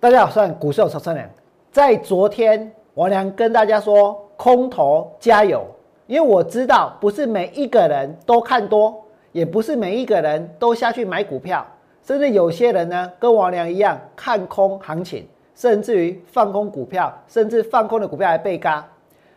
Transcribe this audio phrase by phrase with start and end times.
[0.00, 1.28] 大家好，我是股市有超良。
[1.70, 5.62] 在昨天，王良跟大家说，空头加油，
[6.06, 8.98] 因为我知道不是每一个人都看多，
[9.30, 11.66] 也不是每一个人都下去买股票，
[12.02, 18.88] 甚至有些人呢，跟王良一样看空行情，甚至于放空股票，甚至放空的股票还被嘎。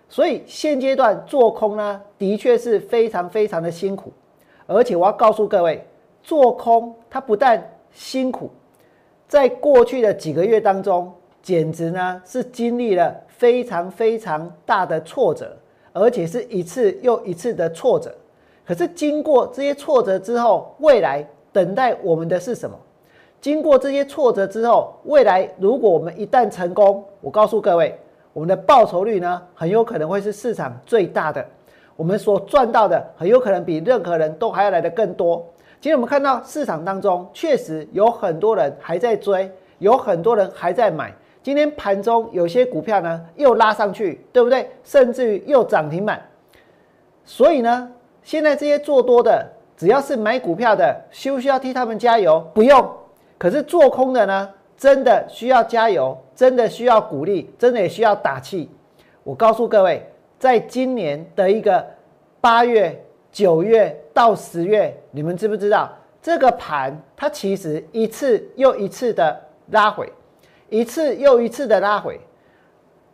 [0.08, 4.14] 所以现阶段做空呢，的确是非常非常的辛苦，
[4.66, 5.86] 而且我要告诉各位，
[6.22, 8.50] 做空它不但辛苦。
[9.28, 15.56] 在过去的几个月当中，简直呢是经历了非常非常大的挫折，
[15.92, 18.14] 而且是一次又一次的挫折。
[18.66, 22.78] 可是经过这些挫折之后，未来等待我们的是什么？
[23.42, 28.00] 经过这些挫折之后，未来如果我们一旦成功，我告诉各位，
[28.32, 31.46] 我们的报酬率呢，很有可能会是市场最大的，
[31.98, 35.46] 我们所赚到的很有可能比任何人都还要来的更多。
[35.84, 41.14] 今天我们看到市场当中确实有很多人还在追，有很多人还在买。
[41.42, 44.66] 今天盘中有些股票呢又拉上去，对不对？
[44.86, 46.26] 甚至于又涨停板。
[47.26, 52.40] 所以呢，现在这些做多的，只要是买股票的，需不需要替他们加油？
[52.54, 52.90] 不用。
[53.38, 58.72] 可是做空的呢，真的需要加油，真的需要鼓励，真的也需要打气。
[59.26, 61.86] 我告诉各位，在今年的一个
[62.40, 63.04] 八月。
[63.34, 69.38] 九月到十月，你们知不知道这个盘它其实一次又一次的
[69.72, 70.08] 拉回，
[70.70, 72.20] 一次又一次的拉回，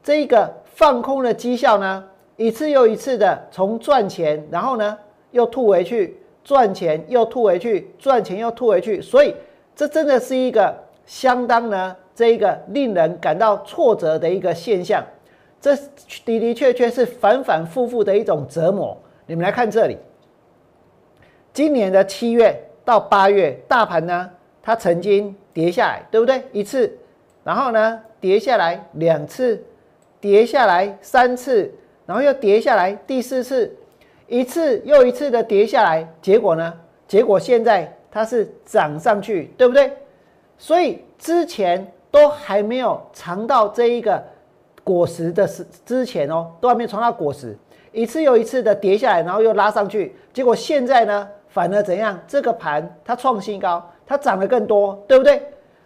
[0.04, 2.04] 这一个放空的绩效呢，
[2.36, 4.98] 一次又一次的从赚钱，然后呢
[5.32, 9.34] 又吐回去，赚钱又吐回去，赚钱又吐回去，所以
[9.74, 10.76] 这真的是一个
[11.06, 15.02] 相当呢这一个令人感到挫折的一个现象，
[15.62, 15.74] 这
[16.26, 18.98] 的的确确是反反复复的一种折磨。
[19.26, 19.98] 你们来看这里。
[21.60, 24.30] 今年的七月到八月，大盘呢，
[24.62, 26.42] 它曾经跌下来，对不对？
[26.54, 26.90] 一次，
[27.44, 29.62] 然后呢，跌下来两次，
[30.22, 31.70] 跌下来三次，
[32.06, 33.76] 然后又跌下来第四次，
[34.28, 36.74] 一次又一次的跌下来，结果呢？
[37.10, 39.92] 结果现在它是涨上去，对不对？
[40.58, 44.24] 所以之前都还没有尝到这一个
[44.82, 47.54] 果实的时之前哦，都还没尝到果实，
[47.92, 51.28] 一次又一次的跌下来，然后又拉上去，结果现在呢？
[51.50, 52.18] 反而怎样？
[52.28, 55.42] 这个盘它创新高，它涨得更多，对不对？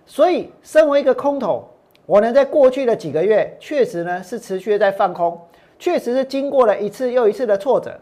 [0.05, 1.65] 所以，身为一个空头，
[2.05, 5.39] 我呢在过去的几个月，确实呢是持续在放空，
[5.79, 7.97] 确实是经过了一次又一次的挫折。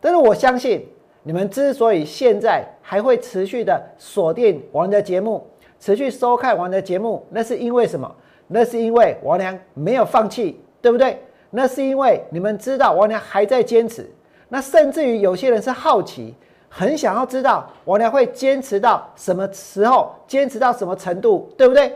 [0.00, 0.88] 但是我相信，
[1.22, 5.46] 你们之所以现在还会持续的锁定我的节目，
[5.78, 8.10] 持续收看我的节目，那是因为什么？
[8.48, 11.22] 那是因为王良没有放弃，对不对？
[11.50, 14.10] 那是因为你们知道王良还在坚持。
[14.48, 16.34] 那甚至于有些人是好奇。
[16.74, 21.92] 很想要知道我呢会坚持到什么时候，坚持到什么程度，对不对？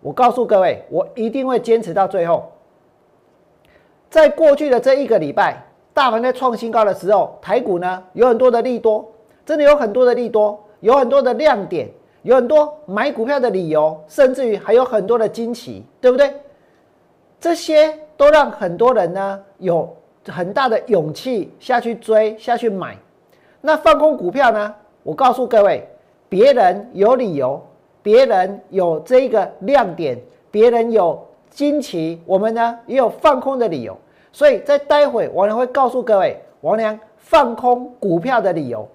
[0.00, 2.50] 我告诉各位，我一定会坚持到最后。
[4.08, 9.06] 在过去的这一个礼拜，大盘在创新高的时候，台股呢有很多的利多，
[9.44, 11.86] 真的有很多的利多，有很多的亮点，
[12.22, 16.34] 有很多买股票的理由，甚至于还有很多的惊奇，对不对？
[17.38, 19.94] 这些都让很多人呢有
[20.28, 22.96] 很大的勇气下去追，下去买。
[23.64, 24.74] 那放空股票呢？
[25.04, 25.88] 我告诉各位，
[26.28, 27.64] 别人有理由，
[28.02, 33.96] 别人有这个亮点，别人有惊奇，我们呢也有放空的理由。
[34.32, 38.88] 所以在待会，王良会告诉各位，王良放空股票的理由。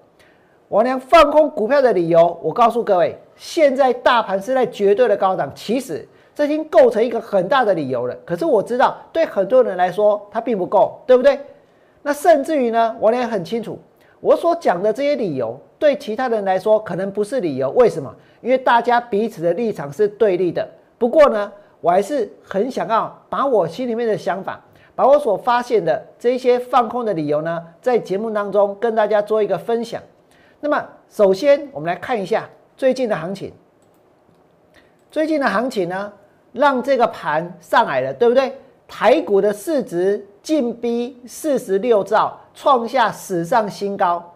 [0.68, 8.14] 王良放空股票的理由，我告诉各位，现在大盘是在绝对的高档，其实这已经构成一个很大的理由了。
[8.26, 11.40] 可是我知道，对很多人来说，它并不够，对不对？
[12.02, 13.78] 那甚至于呢，王良很清楚。
[14.20, 17.70] 我所讲的这些理由，对其他人来说可能不是理由。
[17.70, 18.14] 为什么？
[18.40, 20.68] 因为大家彼此的立场是对立的。
[20.98, 24.60] 不过呢，我还是很想要把我心里面的想法，
[24.94, 30.02] 把我所发现的这些放空的理由呢，在节目当中跟大家做一个分享。
[30.60, 33.52] 那么，首先我们来看一下最近的行情。
[35.10, 36.12] 最近的行情呢，
[36.52, 38.52] 让这个盘上来了，对不对？
[38.88, 42.36] 台股的市值近逼四十六兆。
[42.54, 44.34] 创下史上新高，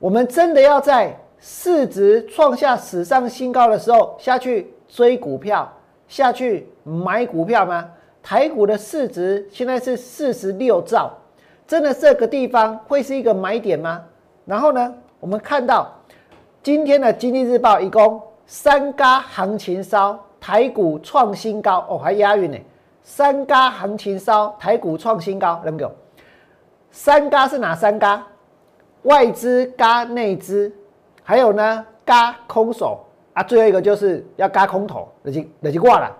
[0.00, 5.72] 我们真的要在市值创下史上新高的时候下去追股票、
[6.08, 7.88] 下去买股票吗？
[8.20, 11.08] 台股的市值现在是四十六兆，
[11.68, 14.02] 真的这个地方会是一个买点吗？
[14.44, 15.88] 然后呢，我们看到
[16.64, 22.58] 今天的经济日报一共三嘎行情烧，台股创新高哦，还押韵呢，
[23.04, 25.92] 三嘎行情烧，台股创新高，能够。
[26.90, 28.26] 三嘎是哪三嘎？
[29.02, 30.72] 外资嘎内资，
[31.22, 33.04] 还有呢嘎空手，
[33.34, 36.10] 啊，最后一个就是要嘎空头，那就那就挂了，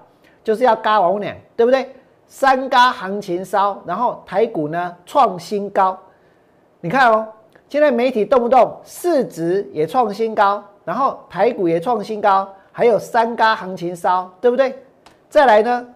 [0.45, 1.91] 就是要嘎王两，对不对？
[2.27, 5.99] 三嘎行情烧，然后台股呢创新高，
[6.81, 7.27] 你看哦，
[7.69, 14.79] 现在媒体动不动市值也创新高，然后台股也创新高，还有三嘎行情烧，对不对？
[15.31, 15.87] 再来呢，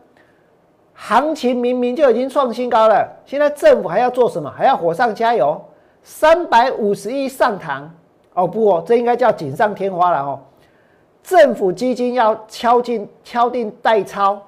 [1.00, 4.50] 行情明明就已经创新高了，现在政府还要做什么？
[4.50, 5.58] 还要火上加油，
[6.02, 7.88] 三百五十亿上堂
[8.34, 10.40] 哦不哦，这应该叫锦上添花了哦。
[11.22, 14.42] 政府基金要敲进敲定代抄，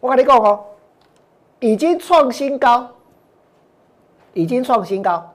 [0.00, 0.64] 我跟你讲哦。
[1.60, 2.88] 已经创新高，
[4.32, 5.30] 已经创新高，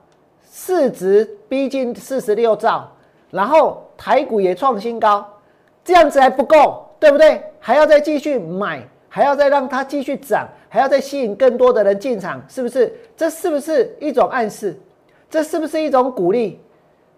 [0.52, 2.86] 市值逼近四十六兆，
[3.30, 5.26] 然后台股也创新高，
[5.86, 7.42] 这样子还不够，对不对？
[7.60, 8.86] 还要再继续买，
[9.18, 12.94] 还要再让它继续涨，还要再吸引更多的人进场，是不是？
[13.16, 14.80] 这是不是一种暗示？
[15.28, 16.60] 这是不是一种鼓励？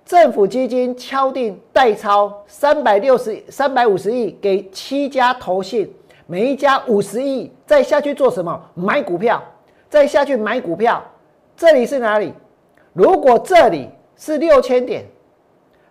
[0.06, 5.94] 政府基金敲定代抄三百六十三百五十亿给七家投信。
[6.25, 8.57] 每一家五十亿，再下去做什么？
[8.75, 9.44] 买股票，
[9.90, 11.04] 再下去买股票。
[11.57, 12.34] 这里是哪里？
[12.94, 15.04] 如果这里是六千点，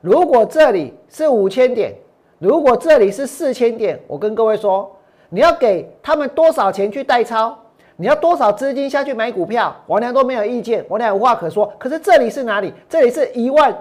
[0.01, 1.95] 如果这里是五千点，
[2.39, 4.91] 如果这里是四千点，我跟各位说，
[5.31, 7.57] 你要给他们多少钱去代抄？
[7.97, 9.75] 你要多少资金下去买股票？
[9.89, 11.71] 王良都没有意见，王良无话可说。
[11.79, 12.73] 可是这里是哪里？
[12.89, 13.77] 这里是一万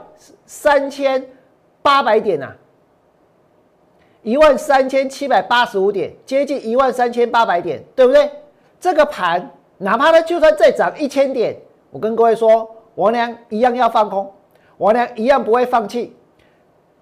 [0.46, 1.24] 三千
[1.82, 2.52] 八百点呐。
[4.24, 8.30] 一万三千七百八十五点，接近一万三千八百点，对不对？
[8.80, 11.56] 这个盘，哪怕它就算再涨一千点，
[11.92, 14.30] 我跟各位说，王良一样要放空，
[14.80, 16.17] 王良一样不会放弃。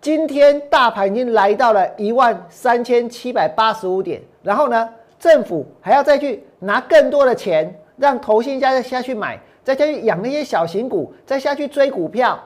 [0.01, 4.89] 今天大盘已经来到了一万三千七百八十五点，然后呢，
[5.19, 12.39] 政府还要再去拿更多的钱，让投信家再下去买，再下去养那些小型股，再下去追股票。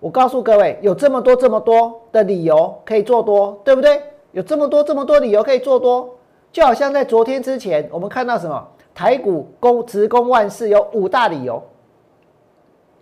[0.00, 4.02] 我告诉各位，有这么多这么多的理由可以做多，对不对？
[4.32, 6.18] 有这么多这么多理由可以做多，
[6.52, 8.68] 就好像在昨天之前，我们看到什么？
[8.94, 11.62] 台股攻直攻万事有五大理由，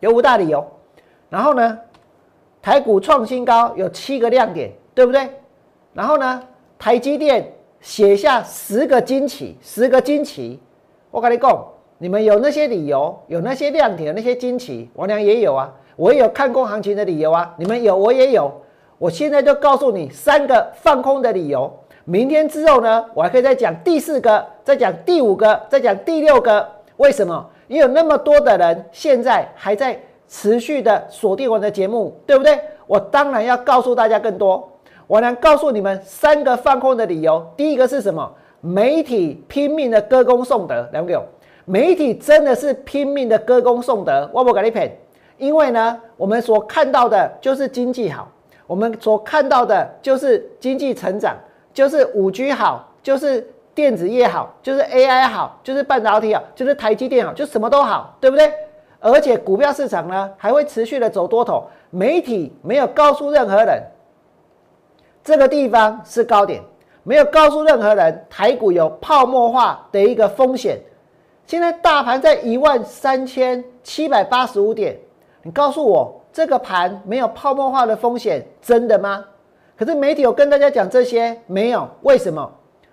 [0.01, 0.65] 有五大理由。
[1.31, 1.79] 然后呢，
[2.65, 5.29] 台股创新高有七个亮点，对不对？
[5.93, 6.43] 然后呢，
[6.79, 7.47] 台积电
[7.83, 10.59] 写下十个惊奇，十个惊奇。
[11.11, 11.63] 我跟你讲，
[11.99, 15.71] 你们有那些理由，有那些亮点，有那些惊奇，王良也有啊。
[15.95, 18.51] 我也有看空行情的理由啊，你们有，我也有。
[18.97, 21.71] 我现在就告诉你三个放空的理由。
[22.07, 26.67] 明天之后呢，我还可以再讲第四个，再讲第五个，再讲第六个。
[26.97, 27.47] 为什么？
[27.69, 32.59] 因为有那么多的人现在还在持续的锁定我的节目，对不对？
[32.87, 34.71] 我当然要告诉大家更多。
[35.07, 37.47] 我能告诉你们三个放空的理由。
[37.57, 38.31] 第一个是什么？
[38.61, 41.29] 媒体拼命的歌功颂德，两个
[41.67, 44.29] 媒体真的是拼命的歌功颂德。
[44.33, 44.97] 我不给你骗。
[45.37, 48.27] 因为呢，我们所看到的就是经济好，
[48.67, 51.37] 我们所看到的就是经济成长，
[51.75, 58.51] 就是五 G 好，就是电子业好，就是 AI 好，就是半导体好，就是台积电好，就什么都好，对不对？
[59.05, 63.83] 而且股票市场呢还会持续的走多头，媒体没有告诉任何人
[65.23, 66.63] 这个地方是高点，
[67.03, 70.81] 没有告诉任何人台股有泡沫化的一个风险。
[71.47, 74.99] 现在大盘在一万三千七百八十五点。
[75.43, 79.23] 你告诉我，这个盘没有泡沫化的风险，真的吗？
[79.77, 81.87] 可是媒体有跟大家讲这些，没有？
[82.01, 82.51] 为什么？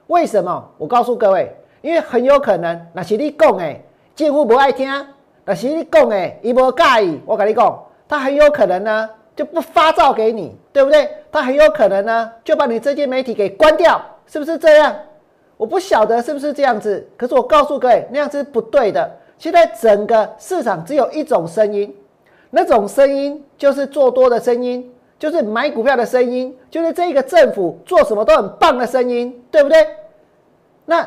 [0.08, 0.70] 为什么？
[0.78, 3.74] 我告诉各位，因为很有可能，那是你讲的，
[4.14, 4.90] 政府不爱听；
[5.52, 7.20] 那是你讲的，伊不介意。
[7.26, 11.10] 我跟你讲，他很有可能呢，就不发照给你，对不对？
[11.30, 14.96] 他很有可能呢，就把你这些媒体给关掉，是不是这样？
[15.58, 19.12] 我不晓得是不是这样子，可是我告诉各位，那样子是不对的。
[19.38, 21.94] 现在整个市场只有一种声音。
[22.50, 24.90] 那种声音就是做多的声音，
[25.20, 29.86] 就是买股票的声音，就是这个政府做什么都很棒的声音，对不对？
[30.86, 31.06] 那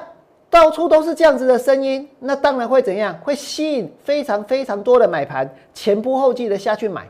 [0.54, 3.12] 到处都是这样子的声音，那当然会怎样？
[3.24, 7.08] 会吸引非常非常多的买盘，前仆后继的下去买。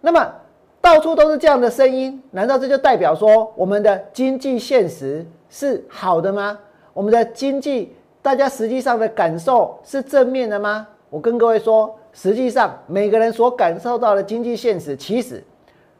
[0.00, 0.32] 那么
[0.80, 6.58] 到处都是这样的声音，难道这就代表说我们的经济现实是好的吗？
[6.94, 10.88] 我们的经济大家实际上的感受是正面的吗？
[11.10, 11.94] 我跟各位说。
[12.16, 15.42] 实际上，每个人所感受到的经济现实，其实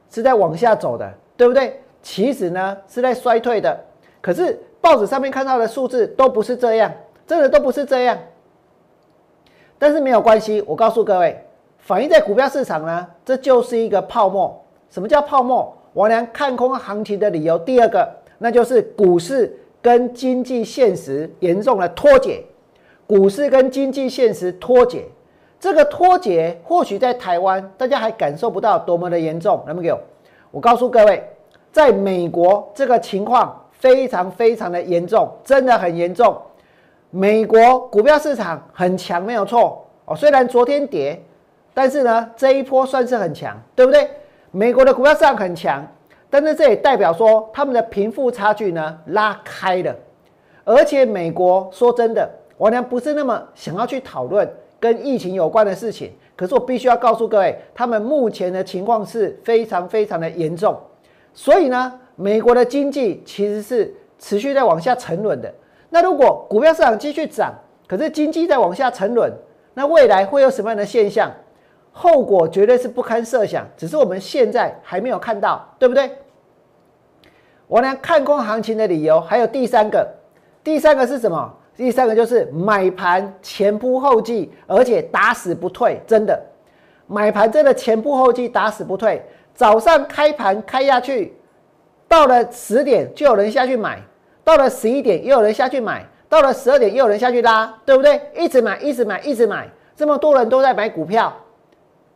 [0.08, 1.82] 是在往下走的，对不对？
[2.02, 3.76] 其实呢，是在衰退的。
[4.20, 6.92] 可是报纸上面看到的数字都不是这样，
[7.26, 8.18] 真的都不是这样。
[9.78, 11.42] 但是没有关系，我告诉各位，
[11.78, 14.62] 反映在股票市场呢，这就是一个泡沫。
[14.90, 15.74] 什么叫泡沫？
[15.94, 22.44] 我俩看空行情的理由，第二个，那就是股市跟经济现实严重的脱节，
[23.06, 25.06] 股市跟经济现实脱节。
[25.58, 29.64] 这个脱节或许在台湾大家还感受不到多么的严重。
[29.66, 29.98] 那么给我，
[30.50, 31.26] 我告诉各位，
[31.72, 36.34] 在美国这个情况非常非常的严重，真的很严重。
[37.10, 40.16] 美国股票市场很强，没有错哦。
[40.16, 41.22] 虽然昨天跌，
[41.74, 44.08] 但是呢，这一波算是很强，对不对？
[44.52, 45.86] 美国的股票市场很强，
[46.30, 49.94] 但是这也代表说他们的贫富差距呢拉开了。
[50.64, 52.26] 而且美国说真的，
[52.56, 54.50] 我呢不是那么想要去讨论
[54.80, 60.74] 跟疫情有关的事情，可是我必须要告诉各位，他们目前的情况是非常非常的严重。
[61.34, 65.52] 所以呢，美国的经济其实是持续在往下沉沦的。
[65.90, 67.52] 那如果股票市场继续涨，
[67.86, 69.32] 可是经济在往下沉沦，
[69.74, 71.30] 那未来会有什么样的现象？
[71.92, 73.64] 后果绝对是不堪设想。
[73.76, 76.10] 只是我们现在还没有看到，对不对？
[77.66, 80.06] 我呢看空行情的理由还有第三个，
[80.62, 81.54] 第三个是什么？
[81.76, 86.00] 第三个就是买盘前仆后继，而且打死不退。
[86.06, 86.40] 真的，
[87.06, 89.20] 买盘真的前仆后继，打死不退。
[89.54, 91.36] 早上开盘开下去，
[92.08, 93.98] 到了十点就有人下去买，
[94.44, 98.20] 到了十一点又有人下去买，到了十二点又有人下去拉，对不对？
[98.36, 101.32] 一直买，一直买，一直买，这么多人都在买股票，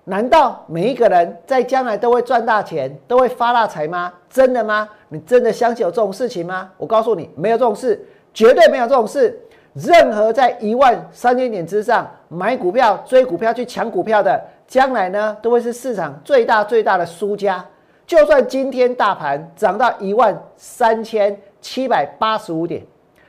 [0.05, 4.13] 难道每一个人在将来都会赚大钱，都会发大财吗？
[4.31, 4.89] 真的吗？
[5.09, 6.71] 你真的相信有这种事情吗？
[6.77, 8.01] 我告诉你，没有这种事，
[8.33, 9.39] 绝对没有这种事。
[9.75, 14.41] 任何在一万三千点之上买股票、追股票、去抢股票的。
[14.67, 17.65] 将来呢，都会是市场最大最大的输家。
[18.09, 22.83] 就算今天大盘涨到一万三千七百八十五点，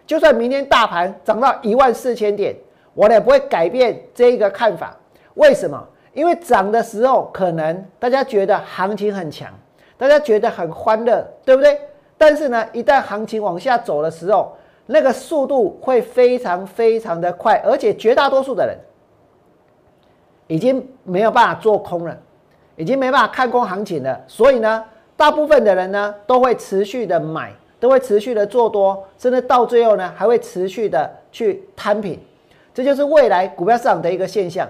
[0.07, 2.55] 就算明天大盘涨到一万四千点，
[2.93, 4.95] 我也不会改变这一个看法。
[5.33, 5.85] 为什么？
[6.13, 9.53] 因为涨的时候可能大家觉得行情很强，
[9.97, 11.77] 大家觉得很欢乐，对不对？
[12.17, 14.55] 但是呢，一旦行情往下走的时候，
[14.85, 18.77] 那个速度会非常非常的快，而且绝大多数的人。
[20.47, 22.17] 已经没有办法做空了，
[22.79, 24.17] 已经没办法看空行情了。
[24.25, 24.83] 所以呢，
[25.17, 32.17] 大部分的人呢都会持续的买，都会持续的做多，甚至到最后呢还会持续的去摊平。
[32.73, 34.65] 这就是未来股票市场的一个现象。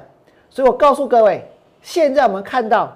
[0.50, 1.48] 所以我告诉各位，
[1.84, 2.92] 现在我们看到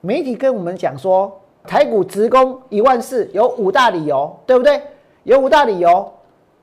[0.00, 4.82] 媒体跟我们讲说，台股直攻一万四有五大理由，对不对？
[5.22, 6.12] 有五大理由，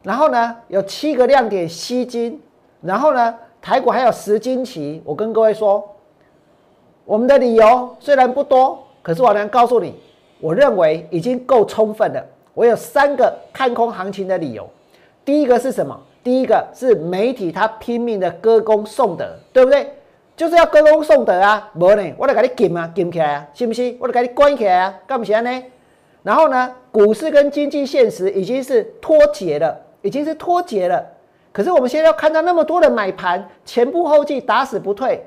[0.03, 2.41] 然后呢有七个亮点吸金，
[2.81, 3.33] 然后呢？
[3.61, 5.83] 台股还有十金期，我跟各位说，
[7.05, 9.93] 我们的理由虽然不多，可是我能告诉你，
[10.39, 12.25] 我认为已经够充分了。
[12.55, 14.67] 我有三个看空行情的理由。
[15.23, 15.95] 第一个是什么？
[16.23, 19.87] 第一个是媒体他拼命的歌功颂德，对不对？
[20.35, 21.69] 就是要歌功颂德啊！
[21.75, 23.95] 无呢，我得给你禁啊，禁起来啊，信不信？
[24.01, 25.63] 我得给你关起来啊，干不起来呢？
[26.23, 31.05] 然后呢，股市跟经济现实已经是脱节了，已经是脱节了。
[31.53, 35.23] 可是我们现在要看到那么多的买盘，前仆后继，打死不退。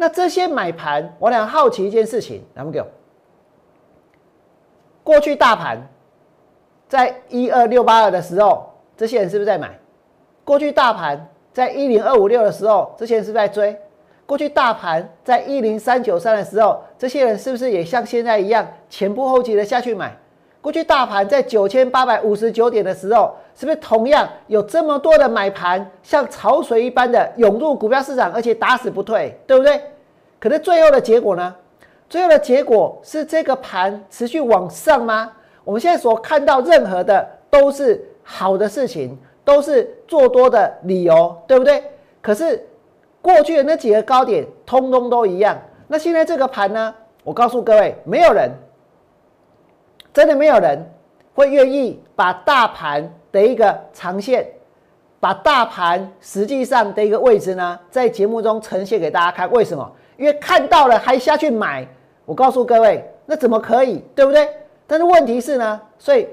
[0.00, 2.86] 那这些买盘，我俩好奇一件事情，来，们给我。
[5.04, 5.78] 过去大盘
[6.88, 9.78] 在一二六八二的时候，这些人是不是在买？
[10.42, 13.78] 过去大盘在一零二五六的时候，这些人是不是在追？
[14.24, 20.16] 过去大盘在一零三九三的时候，这些人是不是也像现在一样前仆后继的下去买？
[20.62, 29.78] 过去大盘在九千八百五十九点的时候，是不是同样有这么多的买盘，像潮水一般的涌入股票市场，而且打死不退，对不对？
[30.38, 31.54] 可是最后的结果呢？
[32.08, 35.30] 最后的结果是这个盘持续往上吗？
[35.62, 41.84] 我们现在所看到任何的都是好的事情，都是做多的理由，对不对？
[42.22, 42.66] 可是
[43.20, 45.60] 过去的那几个高点通通都一样。
[45.86, 46.94] 那现在这个盘呢？
[47.24, 48.50] 我告诉各位，没有人。
[50.14, 50.82] 真的没有人
[51.40, 54.46] 会愿意把大盘的一个长线，
[55.18, 59.50] 把大盘实际上的一个位置呢，在节目中呈现给大家看。
[59.50, 59.90] 为什么？
[60.18, 61.88] 因为看到了还下去买。
[62.26, 64.04] 我告诉各位，那怎么可以？
[64.14, 64.46] 对不对？
[64.86, 66.28] 但是问题是呢，所以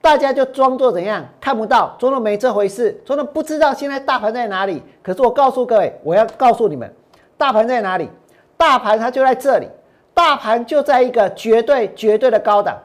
[0.00, 4.82] 大家就装作怎样看不到，装作没这回事，装作不知道现在大盘在哪里。
[5.02, 6.92] 可是我告诉各位，我要告诉你们，
[7.38, 8.10] 大盘在哪里？
[8.58, 9.66] 大盘它就在这里，
[10.12, 12.76] 大盘就在一个绝对绝对的高档。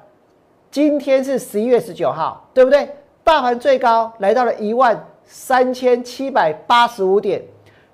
[0.75, 2.89] 今天是十一月十九号，对不对？
[3.23, 7.41] 大盘最高来到了一万三千七百八十五点，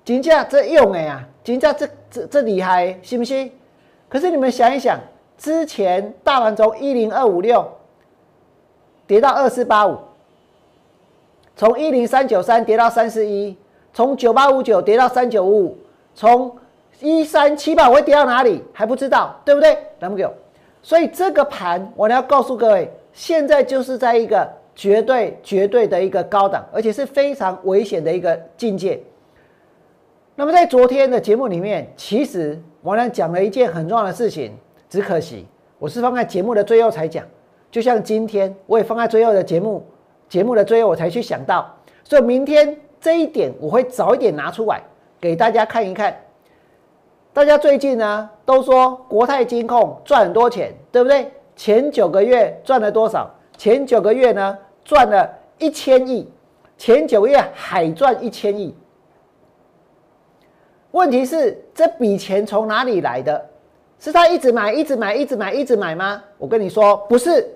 [0.04, 3.52] 金价这用哎呀，金价这这这厉害，信不信？
[4.08, 4.98] 可是你们想一想，
[5.38, 7.64] 之前大盘从一零二五六
[9.06, 9.96] 跌到二四八五，
[11.54, 13.56] 从一零三九三跌到三四一，
[13.94, 15.78] 从九八五九跌到三九五五，
[16.16, 16.56] 从
[16.98, 19.78] 一三七八会跌到哪里还不知道，对不对？
[20.00, 20.28] 来不给。
[20.82, 29.00] 所以这个盘，我要告诉各位，现在就是在一个绝对、绝对的一个高档，而且是非常危险的一个境界。
[30.34, 34.52] 那么在昨天的节目里面，其实我呢讲了一件很重要的事情，
[34.88, 35.46] 只可惜
[35.78, 37.24] 我是放在节目的最后才讲。
[37.70, 39.86] 就像今天我也放在最后的节目，
[40.28, 41.72] 节目的最后我才去想到，
[42.02, 44.82] 所以明天这一点我会早一点拿出来
[45.20, 46.16] 给大家看一看。
[47.34, 51.32] 大家最近呢都说国泰金控赚很多钱，对不对？
[51.56, 53.30] 前九个月赚了多少？
[53.56, 56.30] 前九个月呢赚了一千亿，
[56.76, 58.74] 前九个月海赚一千亿。
[60.90, 63.42] 问题是这笔钱从哪里来的？
[63.98, 66.22] 是他一直买、一直买、一直买、一直买吗？
[66.36, 67.48] 我跟你说不是，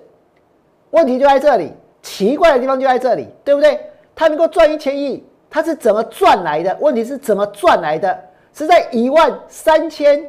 [0.89, 3.79] 问题就在这里，奇怪的地方就在这里，对不对？
[4.15, 6.75] 他能够赚一千亿，他是怎么赚来的？
[6.79, 8.17] 问题是怎么赚来的？
[8.57, 10.19] 是在一万三千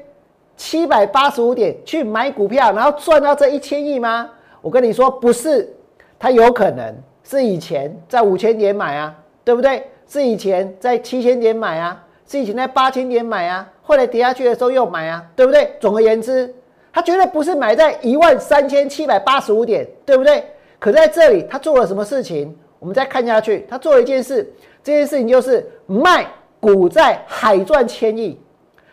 [0.54, 4.28] 七百八十五点去买股票，然后赚到这一千亿吗？
[4.60, 5.74] 我跟你说不是，
[6.18, 6.94] 他有可能
[7.24, 9.82] 是以前在五千点买啊，对不对？
[10.06, 15.72] 是以前在七千点买啊，是以前在八千点买啊，后来跌下去的时候又买啊，对不对？
[15.80, 16.54] 总而言之，
[16.92, 20.44] 他绝对不是买在一万三千七百八十五点，对不对？
[20.78, 22.54] 可在这里他做了什么事情？
[22.78, 24.52] 我们再看下去，他做了一件事，
[24.84, 26.26] 这件事情就是卖。
[26.60, 28.38] 股债海赚千亿，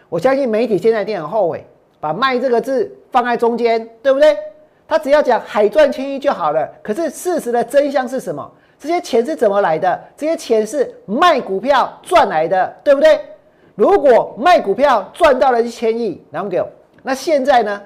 [0.10, 1.65] 我相信媒体现在一定很后悔，
[2.00, 4.38] 把“卖”这个字放在中间，对不对？
[4.88, 6.69] 他只要讲海赚千亿就好了。
[6.84, 8.51] 可是事实的真相是什么？
[8.77, 10.00] 这些钱是怎么来的？
[10.15, 13.19] 这些钱是卖股票赚来的，对不对？
[13.74, 16.69] 如果卖股票赚到了一千亿，然后给我，
[17.01, 17.81] 那现在呢？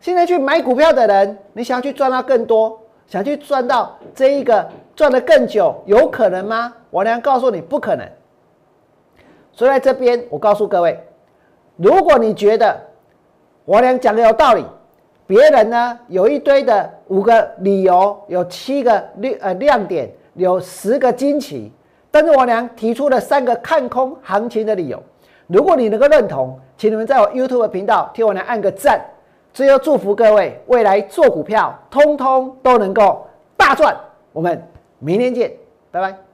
[0.00, 6.74] 现在去买股票的人，你想要去赚到更多，想去赚到这一个赚的更久，有可能吗？
[6.90, 8.06] 我娘告诉你，不可能。
[9.56, 10.98] 所以在这边，我告诉各位，
[11.76, 12.76] 如果你觉得
[13.64, 14.64] 我俩讲的有道理，
[15.26, 21.70] 别人呢有一堆的五个理由，有七个亮呃亮点，有十个惊奇，
[22.10, 25.00] 但是我俩提出了三个看空行情的理由。
[25.46, 29.00] 如果你能够认同，请你们在我 YouTube 频道替我俩按个赞。
[29.52, 33.24] 最后祝福各位未来做股票，通通都能够
[33.56, 33.96] 大赚。
[34.32, 34.60] 我们
[34.98, 35.52] 明天见，
[35.92, 36.33] 拜拜。